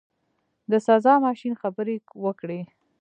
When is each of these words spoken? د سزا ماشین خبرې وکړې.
د 0.71 0.73
سزا 0.87 1.13
ماشین 1.25 1.53
خبرې 1.61 1.95
وکړې. 2.25 2.61